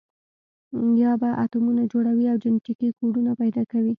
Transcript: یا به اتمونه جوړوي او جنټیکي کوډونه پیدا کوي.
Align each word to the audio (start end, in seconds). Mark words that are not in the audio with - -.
یا 1.03 1.11
به 1.21 1.29
اتمونه 1.43 1.83
جوړوي 1.91 2.25
او 2.31 2.37
جنټیکي 2.43 2.89
کوډونه 2.97 3.31
پیدا 3.41 3.63
کوي. 3.71 3.89